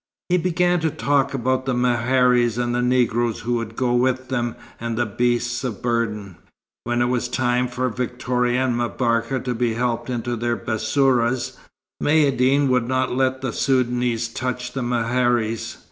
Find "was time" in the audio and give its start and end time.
7.05-7.67